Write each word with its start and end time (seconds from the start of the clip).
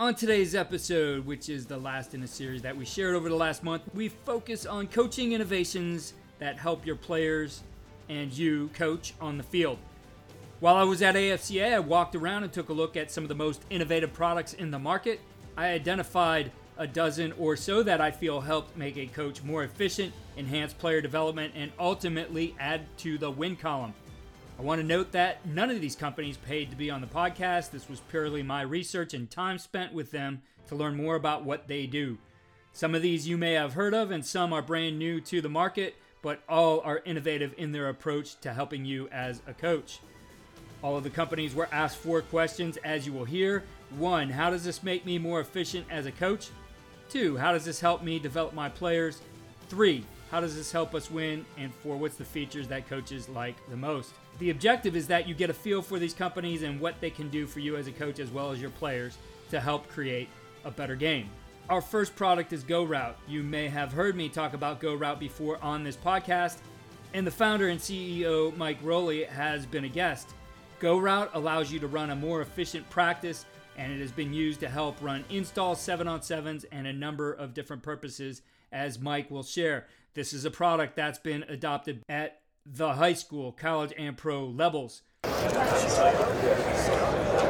On 0.00 0.14
today's 0.14 0.54
episode, 0.54 1.26
which 1.26 1.48
is 1.48 1.66
the 1.66 1.76
last 1.76 2.14
in 2.14 2.22
a 2.22 2.26
series 2.28 2.62
that 2.62 2.76
we 2.76 2.84
shared 2.84 3.16
over 3.16 3.28
the 3.28 3.34
last 3.34 3.64
month, 3.64 3.82
we 3.94 4.06
focus 4.08 4.64
on 4.64 4.86
coaching 4.86 5.32
innovations 5.32 6.14
that 6.38 6.56
help 6.56 6.86
your 6.86 6.94
players 6.94 7.64
and 8.08 8.32
you 8.32 8.70
coach 8.74 9.12
on 9.20 9.38
the 9.38 9.42
field. 9.42 9.76
While 10.60 10.76
I 10.76 10.84
was 10.84 11.02
at 11.02 11.16
AFCA, 11.16 11.74
I 11.74 11.80
walked 11.80 12.14
around 12.14 12.44
and 12.44 12.52
took 12.52 12.68
a 12.68 12.72
look 12.72 12.96
at 12.96 13.10
some 13.10 13.24
of 13.24 13.28
the 13.28 13.34
most 13.34 13.64
innovative 13.70 14.12
products 14.12 14.52
in 14.52 14.70
the 14.70 14.78
market. 14.78 15.18
I 15.56 15.70
identified 15.70 16.52
a 16.76 16.86
dozen 16.86 17.32
or 17.32 17.56
so 17.56 17.82
that 17.82 18.00
I 18.00 18.12
feel 18.12 18.40
helped 18.40 18.76
make 18.76 18.96
a 18.96 19.06
coach 19.06 19.42
more 19.42 19.64
efficient, 19.64 20.14
enhance 20.36 20.72
player 20.72 21.00
development, 21.00 21.54
and 21.56 21.72
ultimately 21.76 22.54
add 22.60 22.82
to 22.98 23.18
the 23.18 23.32
win 23.32 23.56
column. 23.56 23.94
I 24.58 24.62
want 24.62 24.80
to 24.80 24.86
note 24.86 25.12
that 25.12 25.46
none 25.46 25.70
of 25.70 25.80
these 25.80 25.94
companies 25.94 26.36
paid 26.36 26.70
to 26.70 26.76
be 26.76 26.90
on 26.90 27.00
the 27.00 27.06
podcast. 27.06 27.70
This 27.70 27.88
was 27.88 28.00
purely 28.00 28.42
my 28.42 28.62
research 28.62 29.14
and 29.14 29.30
time 29.30 29.56
spent 29.56 29.92
with 29.92 30.10
them 30.10 30.42
to 30.66 30.74
learn 30.74 30.96
more 30.96 31.14
about 31.14 31.44
what 31.44 31.68
they 31.68 31.86
do. 31.86 32.18
Some 32.72 32.96
of 32.96 33.00
these 33.00 33.28
you 33.28 33.38
may 33.38 33.52
have 33.52 33.74
heard 33.74 33.94
of, 33.94 34.10
and 34.10 34.26
some 34.26 34.52
are 34.52 34.60
brand 34.60 34.98
new 34.98 35.20
to 35.20 35.40
the 35.40 35.48
market, 35.48 35.94
but 36.22 36.42
all 36.48 36.80
are 36.80 37.02
innovative 37.04 37.54
in 37.56 37.70
their 37.70 37.88
approach 37.88 38.40
to 38.40 38.52
helping 38.52 38.84
you 38.84 39.08
as 39.12 39.42
a 39.46 39.54
coach. 39.54 40.00
All 40.82 40.96
of 40.96 41.04
the 41.04 41.10
companies 41.10 41.54
were 41.54 41.68
asked 41.70 41.98
four 41.98 42.20
questions, 42.20 42.78
as 42.78 43.06
you 43.06 43.12
will 43.12 43.24
hear. 43.24 43.62
One, 43.96 44.28
how 44.28 44.50
does 44.50 44.64
this 44.64 44.82
make 44.82 45.06
me 45.06 45.18
more 45.18 45.40
efficient 45.40 45.86
as 45.88 46.06
a 46.06 46.12
coach? 46.12 46.48
Two, 47.08 47.36
how 47.36 47.52
does 47.52 47.64
this 47.64 47.78
help 47.78 48.02
me 48.02 48.18
develop 48.18 48.54
my 48.54 48.68
players? 48.68 49.20
Three, 49.68 50.04
how 50.30 50.40
does 50.40 50.56
this 50.56 50.72
help 50.72 50.94
us 50.94 51.10
win? 51.10 51.44
And 51.58 51.74
four, 51.74 51.96
what's 51.96 52.16
the 52.16 52.24
features 52.24 52.68
that 52.68 52.88
coaches 52.88 53.28
like 53.28 53.56
the 53.68 53.76
most? 53.76 54.14
The 54.38 54.50
objective 54.50 54.96
is 54.96 55.06
that 55.08 55.28
you 55.28 55.34
get 55.34 55.50
a 55.50 55.54
feel 55.54 55.82
for 55.82 55.98
these 55.98 56.14
companies 56.14 56.62
and 56.62 56.80
what 56.80 57.00
they 57.00 57.10
can 57.10 57.28
do 57.28 57.46
for 57.46 57.60
you 57.60 57.76
as 57.76 57.86
a 57.86 57.92
coach 57.92 58.18
as 58.18 58.30
well 58.30 58.50
as 58.50 58.60
your 58.60 58.70
players 58.70 59.18
to 59.50 59.60
help 59.60 59.88
create 59.88 60.28
a 60.64 60.70
better 60.70 60.96
game. 60.96 61.28
Our 61.68 61.82
first 61.82 62.16
product 62.16 62.54
is 62.54 62.64
GoRout. 62.64 63.14
You 63.26 63.42
may 63.42 63.68
have 63.68 63.92
heard 63.92 64.16
me 64.16 64.30
talk 64.30 64.54
about 64.54 64.80
GoRout 64.80 65.18
before 65.18 65.62
on 65.62 65.84
this 65.84 65.96
podcast, 65.96 66.58
and 67.12 67.26
the 67.26 67.30
founder 67.30 67.68
and 67.68 67.78
CEO, 67.78 68.56
Mike 68.56 68.82
Rolih, 68.82 69.28
has 69.28 69.66
been 69.66 69.84
a 69.84 69.88
guest. 69.88 70.30
GoRout 70.80 71.28
allows 71.34 71.70
you 71.70 71.78
to 71.80 71.86
run 71.86 72.08
a 72.08 72.16
more 72.16 72.40
efficient 72.40 72.88
practice, 72.88 73.44
and 73.76 73.92
it 73.92 74.00
has 74.00 74.12
been 74.12 74.32
used 74.32 74.60
to 74.60 74.68
help 74.68 74.96
run 75.02 75.24
install 75.28 75.74
7 75.74 76.08
on 76.08 76.20
7s, 76.20 76.64
and 76.72 76.86
a 76.86 76.92
number 76.92 77.34
of 77.34 77.52
different 77.52 77.82
purposes, 77.82 78.40
as 78.72 78.98
Mike 78.98 79.30
will 79.30 79.42
share. 79.42 79.86
This 80.14 80.32
is 80.32 80.44
a 80.44 80.50
product 80.50 80.96
that's 80.96 81.18
been 81.18 81.44
adopted 81.44 82.02
at 82.08 82.40
the 82.66 82.94
high 82.94 83.12
school, 83.14 83.52
college, 83.52 83.92
and 83.96 84.16
pro 84.16 84.46
levels. 84.46 85.02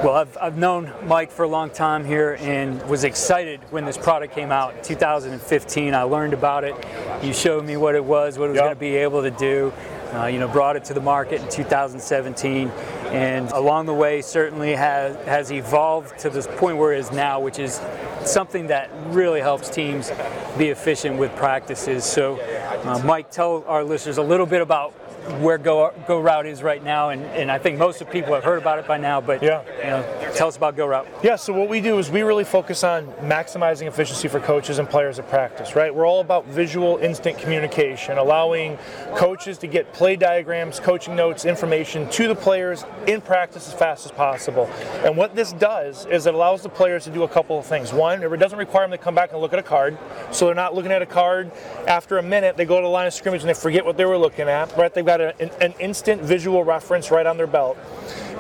Well, 0.05 0.15
I've, 0.15 0.39
I've 0.41 0.57
known 0.57 0.93
Mike 1.07 1.33
for 1.33 1.43
a 1.43 1.49
long 1.49 1.71
time 1.71 2.05
here 2.05 2.37
and 2.41 2.81
was 2.89 3.03
excited 3.03 3.61
when 3.71 3.85
this 3.85 3.99
product 3.99 4.33
came 4.33 4.53
out 4.53 4.77
in 4.77 4.85
2015. 4.85 5.93
I 5.93 6.03
learned 6.03 6.35
about 6.35 6.63
it. 6.63 6.75
You 7.23 7.33
showed 7.33 7.65
me 7.65 7.77
what 7.77 7.97
it 7.97 8.05
was, 8.05 8.39
what 8.39 8.47
it 8.47 8.51
was 8.51 8.57
yep. 8.57 8.65
going 8.65 8.77
to 8.77 8.81
be 8.81 8.95
able 8.97 9.23
to 9.23 9.33
do. 9.33 9.73
Uh, 10.13 10.27
you 10.27 10.39
know, 10.39 10.49
brought 10.49 10.77
it 10.77 10.85
to 10.85 10.95
the 10.95 11.01
market 11.01 11.43
in 11.43 11.49
2017, 11.51 12.69
and 13.11 13.51
along 13.51 13.87
the 13.87 13.95
way 13.95 14.23
certainly 14.23 14.75
has 14.75 15.17
has 15.27 15.51
evolved 15.51 16.19
to 16.21 16.31
this 16.31 16.47
point 16.57 16.77
where 16.77 16.93
it 16.93 17.01
is 17.01 17.11
now, 17.11 17.41
which 17.41 17.59
is 17.59 17.81
something 18.25 18.67
that 18.69 18.91
really 19.09 19.41
helps 19.41 19.69
teams 19.71 20.11
be 20.57 20.69
efficient 20.69 21.19
with 21.19 21.35
practices. 21.37 22.05
So, 22.05 22.37
uh, 22.85 23.03
Mike, 23.05 23.31
tell 23.31 23.65
our 23.67 23.85
listeners 23.85 24.19
a 24.19 24.23
little 24.23 24.47
bit 24.47 24.63
about 24.63 24.95
where 25.41 25.59
Go 25.59 25.93
GoRout 26.07 26.47
is 26.47 26.63
right 26.63 26.83
now, 26.83 27.11
and, 27.11 27.23
and 27.27 27.51
I 27.51 27.59
think 27.59 27.79
most 27.79 28.01
of 28.01 28.11
people 28.11 28.35
have 28.35 28.45
heard 28.45 28.59
about 28.59 28.79
it 28.79 28.87
by 28.87 28.97
now. 28.97 29.21
But 29.21 29.43
yeah, 29.43 29.63
you 29.79 29.91
know, 29.91 30.33
tell 30.35 30.49
us 30.49 30.57
about 30.57 30.77
GoRout. 30.77 31.07
Yeah, 31.23 31.37
so 31.37 31.53
what 31.53 31.69
we 31.69 31.81
do 31.81 31.99
is 31.99 32.11
we 32.11 32.23
really 32.23 32.45
focus 32.45 32.83
on 32.83 33.07
maximizing 33.23 33.87
efficiency 33.87 34.29
for 34.29 34.41
coaches 34.41 34.79
and 34.79 34.89
players 34.89 35.19
at 35.19 35.29
practice. 35.29 35.75
Right, 35.77 35.95
we're 35.95 36.07
all 36.07 36.21
about 36.21 36.47
visual, 36.47 36.97
instant 36.99 37.39
communication, 37.39 38.19
allowing 38.19 38.79
coaches 39.17 39.59
to 39.59 39.67
get 39.67 39.93
play 39.93 40.17
diagrams, 40.17 40.81
coaching 40.81 41.15
notes, 41.15 41.45
information 41.45 42.09
to 42.11 42.29
the 42.29 42.35
players 42.35 42.85
in 43.07 43.21
practice 43.21 43.69
as 43.69 43.75
fast 43.75 44.07
as 44.07 44.13
possible. 44.13 44.67
And 45.05 45.17
what 45.17 45.35
this 45.35 45.53
does 45.53 46.07
is 46.07 46.27
it 46.27 46.35
allows 46.35 46.63
the 46.63 46.69
players 46.69 47.05
to 47.05 47.11
do 47.11 47.23
a 47.23 47.29
couple 47.29 47.59
of 47.59 47.67
things. 47.67 47.93
One, 47.93 48.23
it 48.23 48.37
doesn't 48.39 48.59
require 48.59 48.85
them 48.85 48.93
to 48.93 49.03
come 49.03 49.15
back 49.15 49.33
and 49.33 49.41
look 49.41 49.53
at 49.53 49.59
a 49.59 49.63
card, 49.63 49.99
so 50.31 50.47
they're 50.47 50.55
not 50.55 50.75
looking 50.75 50.93
at 50.93 51.03
a 51.03 51.07
card 51.07 51.53
after 51.87 52.19
a 52.19 52.23
minute. 52.23 52.57
They 52.57 52.65
go 52.69 52.77
to 52.77 52.83
the 52.83 52.89
line 52.89 53.07
of 53.07 53.15
scrimmage 53.15 53.41
and 53.41 53.49
they 53.49 53.55
forget 53.55 53.85
what 53.85 53.97
they 53.97 54.05
were 54.05 54.19
looking 54.19 54.49
at. 54.49 54.77
Right, 54.77 54.93
they've 54.93 55.05
got 55.05 55.21
a, 55.21 55.35
an 55.63 55.75
instant 55.81 56.23
visual 56.23 56.63
reference 56.65 57.11
right 57.11 57.27
on 57.27 57.37
their 57.37 57.47
belt. 57.47 57.79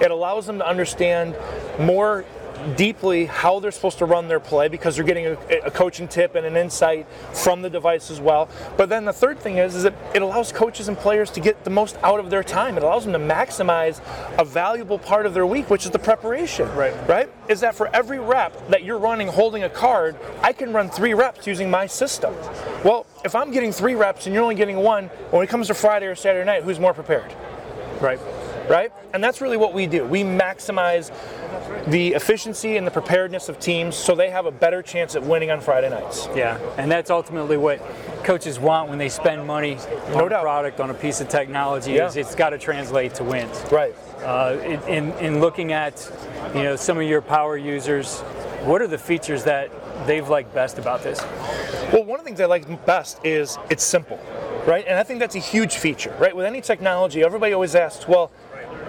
It 0.01 0.11
allows 0.11 0.47
them 0.47 0.59
to 0.59 0.67
understand 0.67 1.37
more 1.81 2.25
deeply 2.77 3.27
how 3.27 3.61
they're 3.61 3.71
supposed 3.71 3.99
to 3.99 4.05
run 4.05 4.29
their 4.29 4.41
play 4.41 4.69
because 4.69 4.97
they're 4.97 5.05
getting 5.05 5.27
a, 5.27 5.37
a, 5.65 5.71
coaching 5.71 6.09
tip 6.09 6.35
and 6.35 6.45
an 6.47 6.57
insight 6.57 7.07
from 7.33 7.63
the 7.63 7.71
device 7.71 8.11
as 8.11 8.21
well. 8.21 8.49
But 8.77 8.89
then 8.89 9.05
the 9.05 9.13
third 9.13 9.39
thing 9.39 9.59
is, 9.59 9.75
is 9.75 9.85
it, 9.85 9.95
it 10.15 10.23
allows 10.23 10.53
coaches 10.53 10.89
and 10.89 10.97
players 10.97 11.31
to 11.33 11.41
get 11.41 11.65
the 11.65 11.71
most 11.71 11.97
out 12.03 12.21
of 12.21 12.31
their 12.31 12.43
time. 12.43 12.77
It 12.77 12.83
allows 12.83 13.05
them 13.05 13.13
to 13.13 13.19
maximize 13.19 14.01
a 14.39 14.45
valuable 14.45 14.99
part 14.99 15.27
of 15.27 15.35
their 15.35 15.47
week, 15.47 15.71
which 15.71 15.85
is 15.85 15.91
the 15.91 15.99
preparation. 15.99 16.69
Right. 16.75 16.95
Right? 17.09 17.31
Is 17.49 17.61
that 17.61 17.75
for 17.75 17.89
every 17.95 18.19
rep 18.19 18.69
that 18.69 18.85
you're 18.85 18.99
running 18.99 19.29
holding 19.29 19.63
a 19.63 19.71
card, 19.71 20.17
I 20.43 20.53
can 20.53 20.73
run 20.73 20.91
three 20.91 21.15
reps 21.15 21.47
using 21.47 21.71
my 21.71 21.87
system. 21.87 22.35
Well, 22.85 23.07
if 23.25 23.35
I'm 23.35 23.51
getting 23.51 23.73
three 23.73 23.95
reps 23.95 24.27
and 24.27 24.35
you're 24.35 24.43
only 24.43 24.55
getting 24.55 24.79
one, 24.79 25.07
when 25.31 25.43
it 25.43 25.49
comes 25.49 25.69
to 25.69 25.75
Friday 25.75 26.07
or 26.07 26.15
Saturday 26.15 26.45
night, 26.45 26.63
who's 26.63 26.79
more 26.79 26.95
prepared? 26.95 27.35
Right 28.01 28.21
right? 28.69 28.93
And 29.15 29.23
that's 29.23 29.41
really 29.41 29.57
what 29.57 29.73
we 29.75 29.87
do. 29.87 30.05
We 30.05 30.23
maximize 30.23 31.11
the 31.87 32.15
efficiency 32.15 32.77
and 32.77 32.87
the 32.87 32.91
preparedness 32.91 33.49
of 33.49 33.59
teams 33.59 33.97
so 33.97 34.15
they 34.15 34.31
have 34.31 34.47
a 34.47 34.51
better 34.51 34.83
chance 34.83 35.15
at 35.17 35.23
winning 35.23 35.51
on 35.51 35.61
Friday 35.61 35.91
nights. 35.91 36.29
Yeah, 36.35 36.59
and 36.77 36.91
that's 36.91 37.11
ultimately 37.11 37.57
what 37.57 37.81
coaches 38.25 38.59
want 38.59 38.89
when 38.89 38.99
they 38.99 39.09
spend 39.09 39.47
money 39.47 39.77
no 40.11 40.25
on 40.25 40.31
doubt. 40.31 40.41
a 40.41 40.43
product, 40.43 40.81
on 40.81 40.91
a 40.91 40.95
piece 40.95 41.21
of 41.21 41.29
technology, 41.29 41.93
yeah. 41.93 42.07
is 42.07 42.17
it's 42.17 42.35
got 42.35 42.51
to 42.51 42.59
translate 42.59 43.15
to 43.15 43.25
wins. 43.25 43.65
Right. 43.71 43.95
Uh, 44.19 44.59
in, 44.89 45.13
in 45.15 45.41
looking 45.41 45.73
at, 45.73 46.11
you 46.55 46.63
know, 46.63 46.77
some 46.77 46.99
of 46.99 47.05
your 47.05 47.23
power 47.23 47.57
users, 47.57 48.21
what 48.65 48.83
are 48.83 48.89
the 48.89 48.99
features 48.99 49.45
that 49.45 49.71
they've 50.07 50.29
liked 50.29 50.53
best 50.53 50.79
about 50.79 51.03
this? 51.03 51.21
Well, 51.93 52.05
one 52.05 52.19
of 52.19 52.25
the 52.25 52.29
things 52.29 52.41
I 52.41 52.47
like 52.47 52.85
best 52.85 53.25
is 53.25 53.57
it's 53.71 53.85
simple, 53.85 54.19
right? 54.67 54.85
And 54.87 54.99
I 54.99 55.05
think 55.05 55.21
that's 55.21 55.37
a 55.37 55.41
huge 55.41 55.77
feature, 55.77 56.15
right? 56.19 56.35
With 56.35 56.45
any 56.45 56.61
technology, 56.61 57.23
everybody 57.23 57.53
always 57.53 57.75
asks, 57.75 58.09
well, 58.09 58.31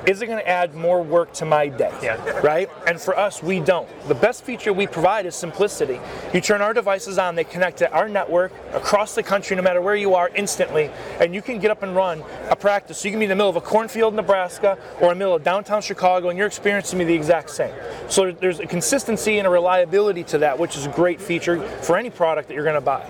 is 0.05 0.21
it 0.21 0.27
going 0.27 0.39
to 0.39 0.47
add 0.47 0.75
more 0.75 1.01
work 1.01 1.33
to 1.33 1.45
my 1.45 1.67
day? 1.67 1.93
Yeah. 2.01 2.15
Right? 2.39 2.69
And 2.87 2.99
for 2.99 3.17
us, 3.17 3.41
we 3.43 3.59
don't. 3.59 3.87
The 4.07 4.15
best 4.15 4.43
feature 4.43 4.73
we 4.73 4.87
provide 4.87 5.25
is 5.25 5.35
simplicity. 5.35 5.99
You 6.33 6.41
turn 6.41 6.61
our 6.61 6.73
devices 6.73 7.17
on, 7.17 7.35
they 7.35 7.43
connect 7.43 7.77
to 7.77 7.91
our 7.91 8.09
network 8.09 8.51
across 8.73 9.15
the 9.15 9.23
country, 9.23 9.55
no 9.55 9.61
matter 9.61 9.81
where 9.81 9.95
you 9.95 10.15
are, 10.15 10.29
instantly, 10.35 10.89
and 11.19 11.33
you 11.33 11.41
can 11.41 11.59
get 11.59 11.71
up 11.71 11.83
and 11.83 11.95
run 11.95 12.23
a 12.49 12.55
practice. 12.55 12.99
So 12.99 13.07
you 13.07 13.11
can 13.11 13.19
be 13.19 13.25
in 13.25 13.29
the 13.29 13.35
middle 13.35 13.49
of 13.49 13.55
a 13.55 13.61
cornfield, 13.61 14.13
Nebraska, 14.13 14.77
or 15.01 15.11
in 15.11 15.17
the 15.17 15.23
middle 15.23 15.35
of 15.35 15.43
downtown 15.43 15.81
Chicago, 15.81 16.29
and 16.29 16.37
your 16.37 16.47
experience 16.47 16.89
can 16.89 16.99
be 16.99 17.05
the 17.05 17.15
exact 17.15 17.49
same. 17.49 17.73
So 18.07 18.31
there's 18.31 18.59
a 18.59 18.67
consistency 18.67 19.37
and 19.37 19.47
a 19.47 19.49
reliability 19.49 20.23
to 20.25 20.39
that, 20.39 20.57
which 20.57 20.75
is 20.75 20.85
a 20.85 20.89
great 20.89 21.21
feature 21.21 21.61
for 21.81 21.97
any 21.97 22.09
product 22.09 22.47
that 22.47 22.53
you're 22.53 22.63
going 22.63 22.75
to 22.75 22.81
buy 22.81 23.05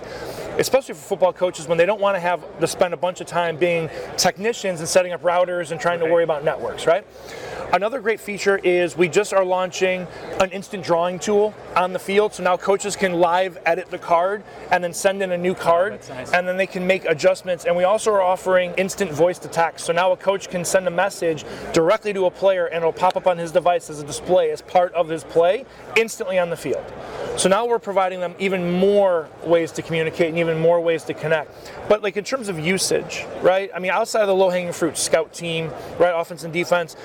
especially 0.60 0.94
for 0.94 1.02
football 1.02 1.34
coaches 1.34 1.68
when 1.68 1.78
they 1.78 1.86
don't 1.86 2.02
want 2.02 2.16
to 2.16 2.20
have 2.20 2.44
to 2.60 2.68
spend 2.68 2.94
a 2.94 2.98
bunch 2.98 3.22
of 3.22 3.28
time 3.28 3.58
being 3.58 3.90
technicians 4.18 4.80
and 4.80 4.90
setting 4.90 5.14
up 5.14 5.24
routers 5.24 5.72
and 5.72 5.80
trying 5.80 6.00
to 6.00 6.06
worry 6.06 6.24
about 6.24 6.44
networks, 6.44 6.86
right? 6.86 7.06
Another 7.72 8.02
great 8.02 8.20
feature 8.20 8.58
is 8.58 8.98
we 8.98 9.08
just 9.08 9.32
are 9.32 9.46
launching 9.46 10.08
an 10.40 10.50
instant 10.50 10.84
drawing 10.84 11.20
tool 11.20 11.54
on 11.76 11.94
the 11.94 12.00
field. 12.00 12.34
So 12.34 12.42
now 12.42 12.58
coaches 12.58 12.96
can 12.96 13.14
live 13.14 13.60
edit 13.64 13.92
the 13.92 14.00
card 14.00 14.44
and 14.72 14.84
then 14.84 14.92
send 14.92 15.22
in 15.22 15.32
a 15.32 15.38
new 15.38 15.54
card 15.54 16.00
oh, 16.02 16.14
nice. 16.16 16.34
and 16.34 16.48
then 16.48 16.58
they 16.58 16.66
can 16.66 16.88
make 16.88 17.06
adjustments. 17.06 17.66
And 17.66 17.78
we 17.78 17.84
also 17.84 18.12
are 18.12 18.24
offering 18.24 18.74
instant 18.74 19.12
voice 19.12 19.38
to 19.40 19.48
text. 19.48 19.86
So 19.86 19.94
now 19.94 20.12
a 20.12 20.18
coach 20.18 20.50
can 20.50 20.66
send 20.66 20.88
a 20.88 20.92
message 20.92 21.46
directly 21.72 22.12
to 22.14 22.26
a 22.26 22.32
player 22.32 22.66
and 22.66 22.78
it'll 22.78 22.92
pop 22.92 23.16
up 23.16 23.28
on 23.28 23.38
his 23.38 23.52
device 23.52 23.90
as 23.92 24.02
a 24.02 24.06
display 24.06 24.50
as 24.50 24.64
part 24.64 24.92
of 24.94 25.08
his 25.08 25.24
play 25.24 25.66
instantly 25.96 26.40
on 26.40 26.50
the 26.50 26.58
field. 26.58 26.84
So 27.40 27.48
now 27.48 27.66
we're 27.66 27.80
providing 27.80 28.20
them 28.20 28.36
even 28.38 28.70
more 28.70 29.30
ways 29.46 29.72
to 29.72 29.82
communicate 29.82 30.28
and 30.28 30.38
even 30.38 30.60
more 30.60 30.82
ways 30.82 31.06
to 31.06 31.14
connect. 31.14 31.72
But 31.88 32.04
like 32.04 32.18
in 32.18 32.26
terms 32.26 32.50
of 32.50 32.60
usage, 32.60 33.26
right? 33.42 33.72
I 33.74 33.80
mean, 33.80 33.92
outside 33.92 34.24
of 34.24 34.28
the 34.28 34.36
low-hanging 34.36 34.74
fruit, 34.74 34.98
scout 34.98 35.32
team, 35.32 35.72
right, 35.98 36.12
offense 36.14 36.44
and 36.44 36.52
defense, 36.52 36.98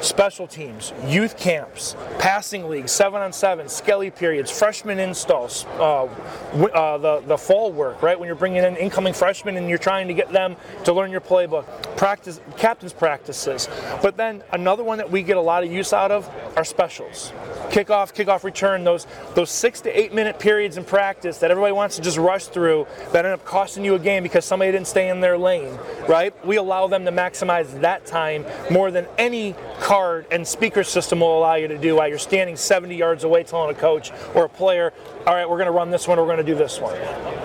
special 0.00 0.46
teams, 0.46 0.94
youth 1.04 1.36
camps, 1.36 1.94
passing 2.18 2.70
leagues, 2.70 2.90
seven 2.90 3.20
on 3.20 3.34
seven, 3.34 3.68
skelly 3.68 4.10
periods, 4.10 4.50
freshman 4.50 4.98
installs, 4.98 5.66
uh, 5.76 6.04
uh, 6.04 6.96
the 6.96 7.20
the 7.26 7.36
fall 7.36 7.70
work, 7.70 8.00
right? 8.00 8.18
When 8.18 8.28
you're 8.28 8.34
bringing 8.34 8.64
in 8.64 8.76
incoming 8.76 9.12
freshmen 9.12 9.58
and 9.58 9.68
you're 9.68 9.76
trying 9.76 10.08
to 10.08 10.14
get 10.14 10.32
them 10.32 10.56
to 10.84 10.94
learn 10.94 11.10
your 11.10 11.20
playbook, 11.20 11.66
practice 11.98 12.40
captains 12.56 12.94
practices. 12.94 13.68
But 14.00 14.16
then 14.16 14.42
another 14.52 14.84
one 14.84 14.96
that 14.96 15.10
we 15.10 15.22
get 15.22 15.36
a 15.36 15.42
lot 15.42 15.64
of 15.64 15.70
use 15.70 15.92
out 15.92 16.10
of 16.10 16.30
are 16.56 16.64
specials 16.64 17.30
kickoff, 17.72 18.12
kickoff 18.12 18.44
return, 18.44 18.84
those 18.84 19.06
those 19.34 19.50
six 19.50 19.80
to 19.84 19.98
eight 19.98 20.12
minute 20.14 20.38
periods 20.38 20.76
in 20.76 20.84
practice 20.84 21.38
that 21.38 21.50
everybody 21.50 21.72
wants 21.72 21.96
to 21.96 22.02
just 22.02 22.18
rush 22.18 22.46
through 22.46 22.86
that 23.12 23.24
end 23.24 23.34
up 23.34 23.44
costing 23.44 23.84
you 23.84 23.94
a 23.94 23.98
game 23.98 24.22
because 24.22 24.44
somebody 24.44 24.72
didn't 24.72 24.86
stay 24.86 25.08
in 25.08 25.20
their 25.20 25.38
lane, 25.38 25.78
right? 26.08 26.34
We 26.46 26.56
allow 26.56 26.86
them 26.86 27.04
to 27.04 27.12
maximize 27.12 27.80
that 27.80 28.06
time 28.06 28.44
more 28.70 28.90
than 28.90 29.06
any 29.18 29.54
card 29.80 30.26
and 30.30 30.46
speaker 30.46 30.84
system 30.84 31.20
will 31.20 31.38
allow 31.38 31.54
you 31.54 31.68
to 31.68 31.78
do 31.78 31.96
while 31.96 32.08
you're 32.08 32.18
standing 32.18 32.56
70 32.56 32.96
yards 32.96 33.24
away 33.24 33.42
telling 33.42 33.74
a 33.74 33.78
coach 33.78 34.12
or 34.34 34.44
a 34.44 34.48
player, 34.48 34.92
all 35.26 35.34
right, 35.34 35.48
we're 35.48 35.58
going 35.58 35.66
to 35.66 35.72
run 35.72 35.90
this 35.90 36.06
one, 36.06 36.18
we're 36.18 36.26
going 36.26 36.38
to 36.38 36.44
do 36.44 36.54
this 36.54 36.80
one. 36.80 36.94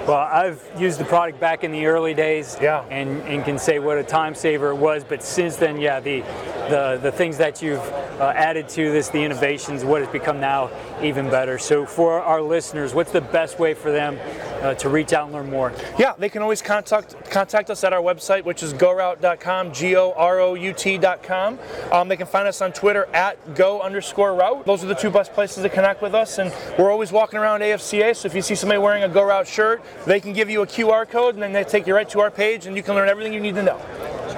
Well, 0.07 0.18
I've 0.18 0.66
used 0.78 1.00
the 1.00 1.06
product 1.06 1.40
back 1.40 1.63
in 1.63 1.72
the 1.72 1.86
early 1.86 2.13
days, 2.13 2.57
yeah. 2.62 2.86
and, 2.90 3.22
and 3.24 3.44
can 3.44 3.60
say 3.60 3.80
what 3.80 3.98
a 3.98 4.04
time 4.04 4.36
saver 4.36 4.69
it 4.69 4.75
was. 4.75 5.04
But 5.04 5.22
since 5.22 5.57
then, 5.57 5.81
yeah, 5.81 6.00
the 6.00 6.24
the, 6.69 7.00
the 7.01 7.12
things 7.12 7.38
that 7.38 7.62
you've 7.62 7.80
uh, 8.19 8.33
added 8.36 8.68
to 8.69 8.92
this, 8.92 9.10
the 9.10 9.24
innovations, 9.24 9.83
what 9.83 10.01
has 10.01 10.12
become 10.12 10.40
now 10.40 10.69
even 11.01 11.30
better. 11.30 11.57
So, 11.57 11.86
for 11.86 12.22
our 12.27 12.41
listeners, 12.41 12.94
what's 12.94 13.12
the 13.12 13.21
best 13.21 13.57
way 13.57 13.74
for 13.74 13.91
them 13.91 14.19
uh, 14.62 14.74
to 14.75 14.89
reach 14.89 15.13
out 15.13 15.25
and 15.25 15.33
learn 15.33 15.50
more? 15.50 15.74
Yeah, 15.97 16.13
they 16.18 16.29
can 16.29 16.41
always 16.41 16.62
contact 16.62 17.15
contact 17.31 17.69
us 17.69 17.83
at 17.83 17.94
our 17.94 18.01
website, 18.01 18.44
which 18.44 18.62
is 18.62 18.74
gorout.com, 18.74 19.71
G 19.74 19.95
O 19.95 20.12
R 20.12 20.39
O 20.39 20.53
U 20.53 20.74
T.com. 20.74 21.57
Um, 21.91 22.07
they 22.07 22.18
can 22.18 22.27
find 22.27 22.47
us 22.47 22.62
on 22.62 22.74
Twitter 22.74 23.06
at 23.13 23.56
go 23.56 23.81
underscore 23.81 24.35
route. 24.35 24.65
Those 24.65 24.83
are 24.83 24.88
the 24.88 24.95
two 24.95 25.09
best 25.09 25.33
places 25.33 25.63
to 25.63 25.69
connect 25.69 26.01
with 26.01 26.13
us, 26.13 26.38
and 26.38 26.53
we're 26.77 26.91
always 26.91 27.12
walking 27.12 27.39
around 27.39 27.62
AFCA. 27.62 28.15
So 28.15 28.27
if 28.27 28.35
you 28.35 28.41
see 28.41 28.56
somebody 28.56 28.80
wearing 28.80 29.03
a 29.03 29.09
GoRout 29.09 29.47
shirt, 29.47 29.81
they 30.06 30.19
can 30.19 30.33
give 30.33 30.50
you 30.50 30.62
a 30.62 30.68
QR 30.68 31.09
code, 31.09 31.35
and 31.35 31.41
then 31.41 31.53
they 31.53 31.63
take 31.63 31.88
you 31.88 31.95
right 31.95 32.09
to 32.09 32.19
our 32.19 32.30
page, 32.30 32.65
and 32.65 32.75
you 32.75 32.83
can 32.83 32.95
learn 32.95 33.07
everything 33.07 33.33
you 33.33 33.39
need 33.39 33.56
to 33.56 33.63
know. 33.63 33.80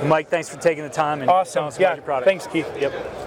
Mike, 0.05 0.29
thanks 0.29 0.47
for 0.47 0.57
taking 0.57 0.83
the 0.83 0.89
time 0.89 1.21
and 1.21 1.29
awesome. 1.29 1.53
telling 1.53 1.67
us 1.67 1.79
yeah. 1.79 1.87
about 1.87 1.95
your 1.97 2.05
product. 2.05 2.25
Thanks, 2.25 2.47
Keith. 2.47 2.69
Yep. 2.79 3.18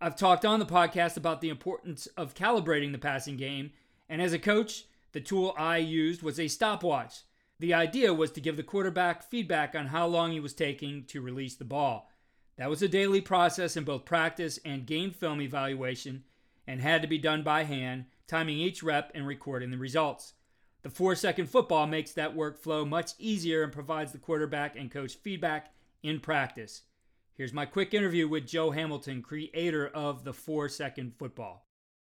I've 0.00 0.14
talked 0.14 0.44
on 0.44 0.60
the 0.60 0.66
podcast 0.66 1.16
about 1.16 1.40
the 1.40 1.48
importance 1.48 2.06
of 2.16 2.34
calibrating 2.34 2.92
the 2.92 2.98
passing 2.98 3.36
game, 3.36 3.72
and 4.08 4.22
as 4.22 4.32
a 4.32 4.38
coach, 4.38 4.84
the 5.10 5.20
tool 5.20 5.52
I 5.58 5.78
used 5.78 6.22
was 6.22 6.38
a 6.38 6.46
stopwatch. 6.46 7.22
The 7.58 7.74
idea 7.74 8.14
was 8.14 8.30
to 8.32 8.40
give 8.40 8.56
the 8.56 8.62
quarterback 8.62 9.28
feedback 9.28 9.74
on 9.74 9.86
how 9.86 10.06
long 10.06 10.30
he 10.30 10.38
was 10.38 10.54
taking 10.54 11.02
to 11.06 11.20
release 11.20 11.56
the 11.56 11.64
ball. 11.64 12.12
That 12.58 12.70
was 12.70 12.80
a 12.80 12.88
daily 12.88 13.20
process 13.20 13.76
in 13.76 13.82
both 13.82 14.04
practice 14.04 14.60
and 14.64 14.86
game 14.86 15.10
film 15.10 15.40
evaluation 15.40 16.22
and 16.64 16.80
had 16.80 17.02
to 17.02 17.08
be 17.08 17.18
done 17.18 17.42
by 17.42 17.64
hand, 17.64 18.04
timing 18.28 18.58
each 18.58 18.84
rep 18.84 19.10
and 19.16 19.26
recording 19.26 19.72
the 19.72 19.78
results. 19.78 20.34
The 20.82 20.90
four 20.90 21.16
second 21.16 21.50
football 21.50 21.88
makes 21.88 22.12
that 22.12 22.36
workflow 22.36 22.88
much 22.88 23.14
easier 23.18 23.64
and 23.64 23.72
provides 23.72 24.12
the 24.12 24.18
quarterback 24.18 24.76
and 24.76 24.92
coach 24.92 25.16
feedback 25.16 25.72
in 26.04 26.20
practice. 26.20 26.82
Here's 27.38 27.52
my 27.52 27.66
quick 27.66 27.94
interview 27.94 28.26
with 28.26 28.48
Joe 28.48 28.72
Hamilton, 28.72 29.22
creator 29.22 29.86
of 29.86 30.24
the 30.24 30.32
four 30.32 30.68
second 30.68 31.12
football. 31.16 31.68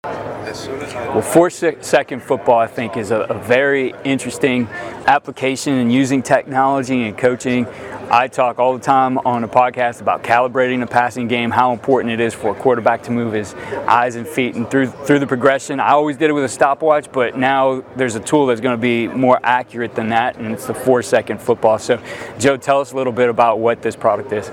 Well, 0.04 1.22
four 1.22 1.52
second 1.52 2.24
football, 2.24 2.58
I 2.58 2.66
think, 2.66 2.98
is 2.98 3.12
a, 3.12 3.20
a, 3.20 3.38
very 3.38 3.94
interesting 4.04 4.68
application 5.06 5.76
in 5.76 5.92
using 5.92 6.24
technology 6.24 7.04
and 7.04 7.16
coaching. 7.16 7.68
I 8.10 8.28
talk 8.30 8.58
all 8.58 8.76
the 8.76 8.84
time 8.84 9.20
on 9.20 9.44
a 9.44 9.48
podcast 9.48 10.02
about 10.02 10.24
calibrating 10.24 10.80
the 10.80 10.88
passing 10.88 11.28
game, 11.28 11.52
how 11.52 11.72
important 11.72 12.14
it 12.14 12.20
is 12.20 12.34
for 12.34 12.58
a 12.58 12.60
quarterback 12.60 13.04
to 13.04 13.12
move 13.12 13.32
his 13.32 13.54
eyes 13.88 14.16
and 14.16 14.28
feet 14.28 14.56
and 14.56 14.70
through 14.72 14.88
through 14.88 15.20
the 15.20 15.28
progression. 15.28 15.80
I 15.80 15.90
always 15.90 16.18
did 16.18 16.32
it 16.32 16.34
with 16.34 16.46
a 16.46 16.50
stopwatch, 16.50 17.12
but 17.12 17.38
now 17.38 17.82
there's 17.96 18.16
a 18.16 18.20
tool 18.20 18.48
that's 18.48 18.60
going 18.60 18.76
to 18.76 18.82
be 18.82 19.08
more 19.08 19.40
accurate 19.44 19.94
than 19.94 20.10
that, 20.10 20.38
and 20.38 20.52
it's 20.52 20.66
the 20.66 20.74
four 20.74 21.04
second 21.04 21.40
football. 21.40 21.78
So, 21.78 22.02
Joe, 22.40 22.58
tell 22.58 22.82
us 22.82 22.92
a 22.94 22.96
little 22.96 23.14
bit 23.14 23.30
about 23.30 23.60
what 23.60 23.84
this 23.84 23.96
product 23.96 24.34
is. 24.34 24.50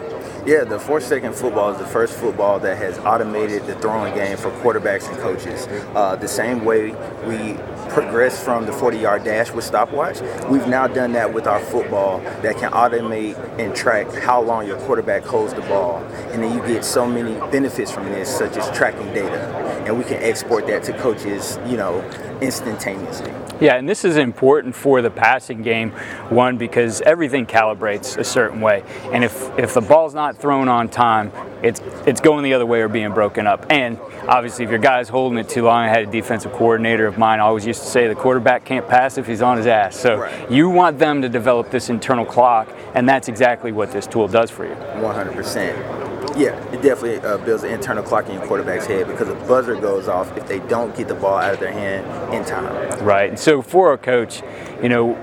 Yeah, 0.48 0.64
the 0.64 0.78
four 0.78 0.98
second 1.02 1.34
football 1.34 1.72
is 1.72 1.78
the 1.78 1.84
first 1.84 2.14
football 2.14 2.58
that 2.60 2.78
has 2.78 2.98
automated 3.00 3.66
the 3.66 3.74
throwing 3.74 4.14
game 4.14 4.38
for 4.38 4.50
quarterbacks 4.62 5.06
and 5.06 5.18
coaches. 5.18 5.66
Uh, 5.94 6.16
the 6.16 6.26
same 6.26 6.64
way 6.64 6.92
we 7.26 7.52
progress 7.90 8.42
from 8.42 8.64
the 8.64 8.72
40 8.72 8.96
yard 8.96 9.24
dash 9.24 9.50
with 9.52 9.66
stopwatch, 9.66 10.22
we've 10.48 10.66
now 10.66 10.86
done 10.86 11.12
that 11.12 11.34
with 11.34 11.46
our 11.46 11.60
football 11.60 12.20
that 12.40 12.56
can 12.56 12.72
automate 12.72 13.36
and 13.58 13.76
track 13.76 14.10
how 14.14 14.40
long 14.40 14.66
your 14.66 14.78
quarterback 14.86 15.22
holds 15.22 15.52
the 15.52 15.60
ball. 15.60 15.98
And 16.32 16.42
then 16.42 16.56
you 16.56 16.66
get 16.66 16.82
so 16.82 17.06
many 17.06 17.34
benefits 17.50 17.90
from 17.90 18.06
this, 18.06 18.34
such 18.34 18.56
as 18.56 18.74
tracking 18.74 19.12
data. 19.12 19.67
And 19.88 19.96
we 19.96 20.04
can 20.04 20.22
export 20.22 20.66
that 20.66 20.82
to 20.84 20.92
coaches, 20.98 21.58
you 21.66 21.78
know, 21.78 22.02
instantaneously. 22.42 23.32
Yeah, 23.58 23.76
and 23.76 23.88
this 23.88 24.04
is 24.04 24.18
important 24.18 24.74
for 24.74 25.00
the 25.00 25.10
passing 25.10 25.62
game, 25.62 25.92
one, 26.28 26.58
because 26.58 27.00
everything 27.00 27.46
calibrates 27.46 28.18
a 28.18 28.22
certain 28.22 28.60
way. 28.60 28.84
And 29.12 29.24
if, 29.24 29.58
if 29.58 29.72
the 29.72 29.80
ball's 29.80 30.14
not 30.14 30.36
thrown 30.36 30.68
on 30.68 30.90
time, 30.90 31.32
it's 31.62 31.80
it's 32.06 32.20
going 32.20 32.44
the 32.44 32.52
other 32.52 32.66
way 32.66 32.82
or 32.82 32.88
being 32.88 33.12
broken 33.14 33.46
up. 33.46 33.64
And 33.70 33.98
obviously, 34.28 34.66
if 34.66 34.70
your 34.70 34.78
guy's 34.78 35.08
holding 35.08 35.38
it 35.38 35.48
too 35.48 35.64
long, 35.64 35.84
I 35.84 35.88
had 35.88 36.02
a 36.06 36.10
defensive 36.10 36.52
coordinator 36.52 37.06
of 37.06 37.16
mine 37.16 37.40
always 37.40 37.66
used 37.66 37.80
to 37.80 37.88
say 37.88 38.08
the 38.08 38.14
quarterback 38.14 38.66
can't 38.66 38.86
pass 38.86 39.16
if 39.16 39.26
he's 39.26 39.40
on 39.40 39.56
his 39.56 39.66
ass. 39.66 39.98
So 39.98 40.18
right. 40.18 40.50
you 40.50 40.68
want 40.68 40.98
them 40.98 41.22
to 41.22 41.30
develop 41.30 41.70
this 41.70 41.88
internal 41.88 42.26
clock, 42.26 42.68
and 42.94 43.08
that's 43.08 43.28
exactly 43.28 43.72
what 43.72 43.90
this 43.90 44.06
tool 44.06 44.28
does 44.28 44.50
for 44.50 44.66
you. 44.66 44.74
100%. 44.74 46.07
Yeah, 46.38 46.54
it 46.72 46.82
definitely 46.82 47.16
uh, 47.18 47.38
builds 47.38 47.64
an 47.64 47.72
internal 47.72 48.04
clock 48.04 48.28
in 48.28 48.34
your 48.34 48.46
quarterback's 48.46 48.86
head 48.86 49.08
because 49.08 49.28
a 49.28 49.34
buzzer 49.48 49.74
goes 49.74 50.06
off 50.06 50.36
if 50.36 50.46
they 50.46 50.60
don't 50.60 50.96
get 50.96 51.08
the 51.08 51.14
ball 51.14 51.36
out 51.36 51.54
of 51.54 51.58
their 51.58 51.72
hand 51.72 52.06
in 52.32 52.44
time. 52.44 53.04
Right. 53.04 53.36
So 53.36 53.60
for 53.60 53.92
a 53.92 53.98
coach, 53.98 54.42
you 54.80 54.88
know, 54.88 55.16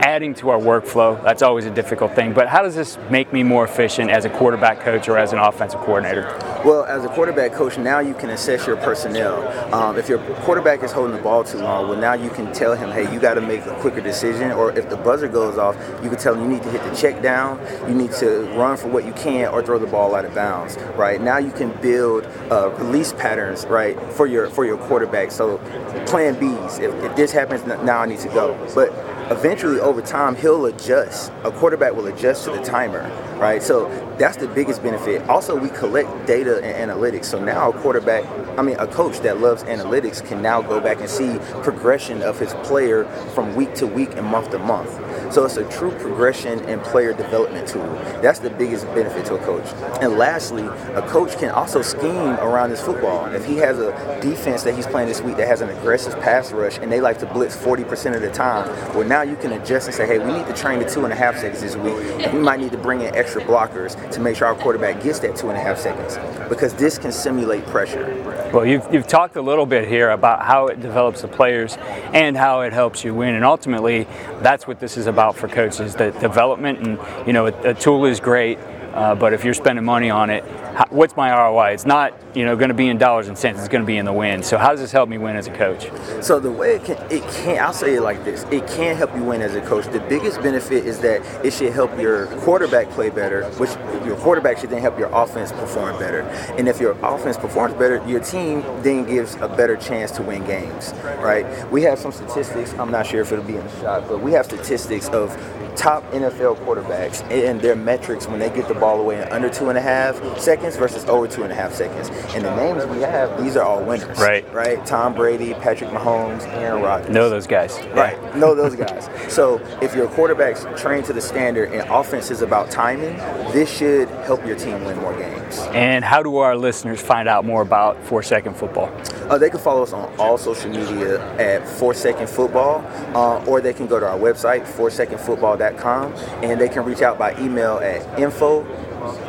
adding 0.00 0.34
to 0.34 0.50
our 0.50 0.58
workflow, 0.58 1.22
that's 1.24 1.40
always 1.40 1.64
a 1.64 1.70
difficult 1.70 2.14
thing. 2.14 2.34
But 2.34 2.48
how 2.48 2.62
does 2.62 2.74
this 2.74 2.98
make 3.10 3.32
me 3.32 3.42
more 3.42 3.64
efficient 3.64 4.10
as 4.10 4.26
a 4.26 4.30
quarterback 4.30 4.80
coach 4.80 5.08
or 5.08 5.16
as 5.16 5.32
an 5.32 5.38
offensive 5.38 5.80
coordinator? 5.80 6.28
Well, 6.64 6.84
as 6.84 7.04
a 7.04 7.08
quarterback 7.08 7.52
coach, 7.52 7.78
now 7.78 8.00
you 8.00 8.14
can 8.14 8.30
assess 8.30 8.66
your 8.66 8.76
personnel. 8.78 9.46
Um, 9.72 9.96
if 9.96 10.08
your 10.08 10.18
quarterback 10.42 10.82
is 10.82 10.90
holding 10.90 11.16
the 11.16 11.22
ball 11.22 11.44
too 11.44 11.58
long, 11.58 11.88
well, 11.88 11.98
now 11.98 12.14
you 12.14 12.30
can 12.30 12.52
tell 12.52 12.74
him, 12.74 12.90
hey, 12.90 13.12
you 13.12 13.20
got 13.20 13.34
to 13.34 13.40
make 13.40 13.64
a 13.66 13.74
quicker 13.80 14.00
decision. 14.00 14.50
Or 14.50 14.76
if 14.76 14.90
the 14.90 14.96
buzzer 14.96 15.28
goes 15.28 15.56
off, 15.56 15.76
you 16.02 16.10
can 16.10 16.18
tell 16.18 16.34
him 16.34 16.42
you 16.42 16.48
need 16.56 16.64
to 16.64 16.70
hit 16.70 16.82
the 16.82 16.94
check 16.96 17.22
down, 17.22 17.60
you 17.88 17.94
need 17.94 18.10
to 18.14 18.42
run 18.56 18.76
for 18.76 18.88
what 18.88 19.06
you 19.06 19.12
can, 19.12 19.48
or 19.48 19.62
throw 19.62 19.78
the 19.78 19.86
ball 19.86 20.16
out 20.16 20.24
of 20.24 20.34
bounds. 20.34 20.76
Right 20.96 21.20
now, 21.20 21.38
you 21.38 21.52
can 21.52 21.70
build 21.80 22.24
uh, 22.50 22.70
release 22.78 23.12
patterns, 23.12 23.64
right, 23.66 23.96
for 24.12 24.26
your 24.26 24.50
for 24.50 24.64
your 24.64 24.78
quarterback. 24.78 25.30
So, 25.30 25.58
Plan 26.06 26.34
Bs. 26.36 26.80
If, 26.80 26.92
if 27.04 27.16
this 27.16 27.30
happens, 27.30 27.64
now 27.66 28.00
I 28.00 28.06
need 28.06 28.20
to 28.20 28.28
go. 28.28 28.58
But 28.74 28.90
eventually 29.30 29.78
over 29.78 30.00
time 30.00 30.34
he'll 30.34 30.64
adjust 30.66 31.30
a 31.44 31.50
quarterback 31.50 31.94
will 31.94 32.06
adjust 32.06 32.44
to 32.44 32.50
the 32.50 32.62
timer 32.62 33.02
right 33.38 33.62
so 33.62 33.86
that's 34.18 34.36
the 34.36 34.48
biggest 34.48 34.82
benefit. 34.82 35.22
Also 35.28 35.56
we 35.56 35.68
collect 35.70 36.26
data 36.26 36.62
and 36.62 36.90
analytics. 36.90 37.26
So 37.26 37.42
now 37.42 37.70
a 37.70 37.80
quarterback 37.80 38.24
i 38.58 38.62
mean 38.62 38.76
a 38.78 38.86
coach 38.86 39.20
that 39.20 39.38
loves 39.40 39.62
analytics 39.64 40.26
can 40.26 40.42
now 40.42 40.60
go 40.60 40.80
back 40.80 40.98
and 40.98 41.08
see 41.08 41.38
progression 41.62 42.22
of 42.22 42.38
his 42.38 42.52
player 42.66 43.04
from 43.34 43.54
week 43.54 43.72
to 43.74 43.86
week 43.86 44.10
and 44.16 44.26
month 44.26 44.50
to 44.50 44.58
month. 44.58 44.90
So 45.32 45.44
it's 45.44 45.56
a 45.56 45.68
true 45.70 45.92
progression 45.92 46.58
and 46.64 46.82
player 46.82 47.12
development 47.12 47.68
tool. 47.68 47.86
That's 48.20 48.40
the 48.40 48.50
biggest 48.50 48.86
benefit 48.86 49.26
to 49.26 49.36
a 49.36 49.38
coach. 49.44 49.66
And 50.02 50.18
lastly 50.18 50.66
a 50.94 51.02
coach 51.08 51.38
can 51.38 51.50
also 51.50 51.82
scheme 51.82 52.34
around 52.40 52.70
his 52.70 52.80
football. 52.80 53.26
If 53.32 53.44
he 53.44 53.56
has 53.58 53.78
a 53.78 54.20
defense 54.20 54.64
that 54.64 54.74
he's 54.74 54.86
playing 54.86 55.08
this 55.08 55.20
week 55.20 55.36
that 55.36 55.46
has 55.46 55.60
an 55.60 55.68
aggressive 55.68 56.18
pass 56.20 56.50
rush 56.50 56.78
and 56.78 56.90
they 56.90 57.00
like 57.00 57.18
to 57.20 57.26
blitz 57.26 57.56
40% 57.56 58.16
of 58.16 58.22
the 58.22 58.30
time 58.30 58.68
well 58.94 59.06
now 59.06 59.22
you 59.22 59.36
can 59.36 59.52
adjust 59.52 59.86
and 59.86 59.94
say, 59.94 60.06
hey, 60.06 60.18
we 60.18 60.32
need 60.32 60.46
to 60.46 60.54
train 60.54 60.80
the 60.80 60.88
two 60.88 61.04
and 61.04 61.12
a 61.12 61.16
half 61.16 61.36
seconds 61.36 61.60
this 61.60 61.76
week, 61.76 62.32
we 62.32 62.40
might 62.40 62.58
need 62.58 62.72
to 62.72 62.78
bring 62.78 63.00
in 63.02 63.14
extra 63.14 63.42
blockers 63.42 63.94
to 64.12 64.20
make 64.20 64.36
sure 64.36 64.46
our 64.46 64.54
quarterback 64.54 65.02
gets 65.02 65.18
that 65.20 65.36
two 65.36 65.48
and 65.48 65.56
a 65.58 65.60
half 65.60 65.78
seconds 65.78 66.18
because 66.48 66.74
this 66.74 66.98
can 66.98 67.12
simulate 67.12 67.64
pressure. 67.66 68.06
Well, 68.52 68.64
you've, 68.64 68.86
you've 68.92 69.06
talked 69.06 69.36
a 69.36 69.42
little 69.42 69.66
bit 69.66 69.88
here 69.88 70.10
about 70.10 70.44
how 70.44 70.68
it 70.68 70.80
develops 70.80 71.22
the 71.22 71.28
players 71.28 71.76
and 72.12 72.36
how 72.36 72.62
it 72.62 72.72
helps 72.72 73.04
you 73.04 73.14
win, 73.14 73.34
and 73.34 73.44
ultimately, 73.44 74.06
that's 74.40 74.66
what 74.66 74.80
this 74.80 74.96
is 74.96 75.06
about 75.06 75.36
for 75.36 75.48
coaches: 75.48 75.94
the 75.94 76.10
development. 76.12 76.86
And 76.86 77.26
you 77.26 77.32
know, 77.32 77.46
a, 77.46 77.70
a 77.70 77.74
tool 77.74 78.04
is 78.06 78.20
great, 78.20 78.58
uh, 78.94 79.14
but 79.14 79.32
if 79.32 79.44
you're 79.44 79.54
spending 79.54 79.84
money 79.84 80.10
on 80.10 80.30
it, 80.30 80.44
what's 80.90 81.16
my 81.16 81.30
ROI? 81.30 81.72
It's 81.72 81.86
not 81.86 82.14
you 82.38 82.44
know 82.44 82.54
going 82.54 82.68
to 82.68 82.74
be 82.74 82.88
in 82.88 82.98
dollars 82.98 83.26
and 83.26 83.36
cents. 83.36 83.58
It's 83.58 83.66
going 83.66 83.82
to 83.82 83.86
be 83.86 83.96
in 83.96 84.04
the 84.04 84.12
win. 84.12 84.44
So 84.44 84.58
how 84.58 84.70
does 84.70 84.78
this 84.78 84.92
help 84.92 85.08
me 85.08 85.18
win 85.18 85.34
as 85.34 85.48
a 85.48 85.52
coach? 85.52 85.90
So 86.22 86.38
the 86.38 86.52
way 86.52 86.76
it 86.76 86.84
can, 86.84 86.96
it 87.10 87.24
can 87.32 87.58
I'll 87.58 87.72
say 87.72 87.96
it 87.96 88.00
like 88.00 88.24
this: 88.24 88.44
it 88.52 88.64
can 88.68 88.96
help 88.96 89.12
you 89.16 89.24
win 89.24 89.42
as 89.42 89.56
a 89.56 89.60
coach. 89.60 89.86
The 89.86 89.98
biggest 89.98 90.40
benefit 90.40 90.86
is 90.86 91.00
that 91.00 91.20
it 91.44 91.52
should 91.52 91.72
help 91.72 91.98
your 91.98 92.26
quarterback 92.42 92.90
play 92.90 93.10
better, 93.10 93.44
which 93.56 93.70
your 94.06 94.14
quarterback 94.18 94.58
should 94.58 94.70
then 94.70 94.80
help 94.80 94.96
your 95.00 95.08
offense 95.12 95.50
perform 95.50 95.98
better. 95.98 96.20
And 96.56 96.68
if 96.68 96.80
your 96.80 96.92
offense 97.02 97.36
performs 97.36 97.74
better, 97.74 98.00
your 98.06 98.20
team 98.20 98.62
then 98.82 99.04
gives 99.04 99.34
a 99.36 99.48
better 99.48 99.76
chance 99.76 100.12
to 100.12 100.22
win 100.22 100.44
games. 100.46 100.94
Right? 101.18 101.44
We 101.72 101.82
have 101.82 101.98
some 101.98 102.12
statistics. 102.12 102.72
I'm 102.74 102.92
not 102.92 103.04
sure 103.04 103.20
if 103.20 103.32
it'll 103.32 103.44
be 103.44 103.56
in 103.56 103.64
the 103.64 103.80
shot, 103.80 104.06
but 104.06 104.20
we 104.20 104.30
have 104.30 104.44
statistics 104.44 105.08
of 105.08 105.36
top 105.78 106.02
NFL 106.10 106.56
quarterbacks 106.64 107.22
and 107.30 107.60
their 107.60 107.76
metrics 107.76 108.26
when 108.26 108.40
they 108.40 108.50
get 108.50 108.66
the 108.66 108.74
ball 108.74 109.00
away 109.00 109.22
in 109.22 109.28
under 109.28 109.48
two 109.48 109.68
and 109.68 109.78
a 109.78 109.80
half 109.80 110.16
seconds 110.36 110.76
versus 110.76 111.04
over 111.04 111.28
two 111.28 111.44
and 111.44 111.52
a 111.52 111.54
half 111.54 111.72
seconds. 111.72 112.10
And 112.34 112.44
the 112.44 112.54
names 112.56 112.84
we 112.86 113.00
have, 113.00 113.42
these 113.42 113.56
are 113.56 113.64
all 113.64 113.82
winners. 113.82 114.18
Right. 114.18 114.50
Right. 114.52 114.84
Tom 114.84 115.14
Brady, 115.14 115.54
Patrick 115.54 115.90
Mahomes, 115.90 116.46
Aaron 116.54 116.82
Rodgers. 116.82 117.10
Know 117.10 117.28
those 117.28 117.46
guys. 117.46 117.78
Right. 117.94 118.36
Know 118.36 118.54
those 118.54 118.76
guys. 118.76 119.08
so 119.32 119.60
if 119.80 119.94
your 119.94 120.08
quarterback's 120.08 120.66
trained 120.80 121.04
to 121.06 121.12
the 121.12 121.20
standard 121.20 121.72
and 121.72 121.88
offense 121.90 122.30
is 122.30 122.42
about 122.42 122.70
timing, 122.70 123.16
this 123.52 123.70
should 123.74 124.08
help 124.26 124.44
your 124.46 124.56
team 124.56 124.84
win 124.84 124.96
more 124.98 125.16
games. 125.18 125.58
And 125.72 126.04
how 126.04 126.22
do 126.22 126.36
our 126.36 126.56
listeners 126.56 127.00
find 127.00 127.28
out 127.28 127.44
more 127.44 127.62
about 127.62 128.02
Four 128.04 128.22
Second 128.22 128.54
Football? 128.56 128.92
Uh, 129.28 129.38
they 129.38 129.50
can 129.50 129.60
follow 129.60 129.82
us 129.82 129.92
on 129.92 130.14
all 130.18 130.36
social 130.38 130.70
media 130.70 131.20
at 131.38 131.66
Four 131.66 131.94
Second 131.94 132.28
Football, 132.28 132.84
uh, 133.14 133.44
or 133.46 133.60
they 133.60 133.72
can 133.72 133.86
go 133.86 133.98
to 133.98 134.06
our 134.06 134.18
website, 134.18 134.64
foursecondfootball.com, 134.66 136.12
and 136.42 136.60
they 136.60 136.68
can 136.68 136.84
reach 136.84 137.02
out 137.02 137.18
by 137.18 137.38
email 137.40 137.78
at 137.78 138.18
info 138.18 138.64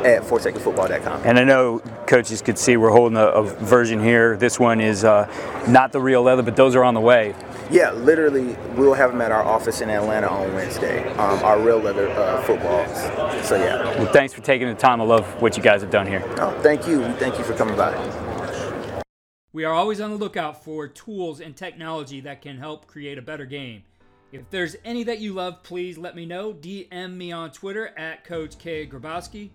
at 0.04 0.22
foursecondfootball.com. 0.22 1.22
And 1.24 1.38
I 1.38 1.44
know 1.44 1.82
coaches 2.10 2.42
could 2.42 2.58
see 2.58 2.76
we're 2.76 2.90
holding 2.90 3.16
a, 3.16 3.26
a 3.26 3.42
version 3.44 4.02
here. 4.02 4.36
This 4.36 4.58
one 4.58 4.80
is 4.80 5.04
uh, 5.04 5.30
not 5.68 5.92
the 5.92 6.00
real 6.00 6.22
leather, 6.22 6.42
but 6.42 6.56
those 6.56 6.74
are 6.74 6.82
on 6.82 6.94
the 6.94 7.00
way. 7.00 7.36
Yeah, 7.70 7.92
literally, 7.92 8.56
we'll 8.74 8.94
have 8.94 9.12
them 9.12 9.20
at 9.20 9.30
our 9.30 9.44
office 9.44 9.80
in 9.80 9.88
Atlanta 9.88 10.28
on 10.28 10.52
Wednesday. 10.54 11.08
Um, 11.12 11.38
our 11.44 11.60
real 11.60 11.78
leather 11.78 12.08
uh, 12.10 12.42
footballs. 12.42 13.46
So 13.46 13.54
yeah. 13.54 13.84
Well, 13.96 14.12
thanks 14.12 14.34
for 14.34 14.42
taking 14.42 14.66
the 14.66 14.74
time. 14.74 15.00
I 15.00 15.04
love 15.04 15.24
what 15.40 15.56
you 15.56 15.62
guys 15.62 15.82
have 15.82 15.92
done 15.92 16.08
here. 16.08 16.24
Oh, 16.38 16.58
thank 16.62 16.88
you. 16.88 17.04
Thank 17.14 17.38
you 17.38 17.44
for 17.44 17.54
coming 17.54 17.76
by. 17.76 17.94
We 19.52 19.64
are 19.64 19.72
always 19.72 20.00
on 20.00 20.10
the 20.10 20.16
lookout 20.16 20.64
for 20.64 20.88
tools 20.88 21.40
and 21.40 21.56
technology 21.56 22.20
that 22.22 22.42
can 22.42 22.58
help 22.58 22.88
create 22.88 23.18
a 23.18 23.22
better 23.22 23.46
game. 23.46 23.84
If 24.32 24.50
there's 24.50 24.74
any 24.84 25.04
that 25.04 25.20
you 25.20 25.32
love, 25.32 25.62
please 25.62 25.96
let 25.96 26.16
me 26.16 26.26
know. 26.26 26.52
DM 26.52 27.14
me 27.16 27.30
on 27.30 27.52
Twitter 27.52 27.96
at 27.96 28.24
Coach 28.24 28.58
K. 28.58 28.84
Grabowski 28.86 29.50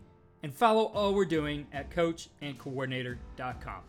and 0.45 0.53
follow 0.53 0.83
all 0.93 1.15
we're 1.15 1.25
doing 1.25 1.65
at 1.73 1.89
coachandcoordinator.com. 1.89 3.81